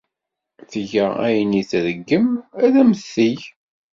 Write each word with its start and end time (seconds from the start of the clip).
Tga 0.71 1.05
ayen 1.27 1.51
ay 1.59 1.65
tṛeggem 1.71 2.27
ad 2.63 2.73
am-t-teg. 2.81 3.39